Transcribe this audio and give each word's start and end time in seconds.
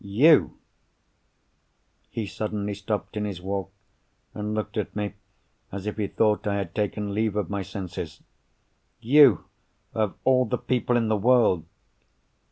"You!" 0.03 0.57
He 2.09 2.25
suddenly 2.25 2.73
stopped 2.73 3.15
in 3.15 3.23
his 3.25 3.39
walk, 3.39 3.71
and 4.33 4.55
looked 4.55 4.75
at 4.75 4.95
me 4.95 5.13
as 5.71 5.85
if 5.85 5.97
he 5.97 6.07
thought 6.07 6.47
I 6.47 6.55
had 6.55 6.73
taken 6.73 7.13
leave 7.13 7.35
of 7.35 7.51
my 7.51 7.61
senses. 7.61 8.19
"You, 8.99 9.43
of 9.93 10.15
all 10.23 10.45
the 10.45 10.57
people 10.57 10.97
in 10.97 11.07
the 11.07 11.17
world!" 11.17 11.65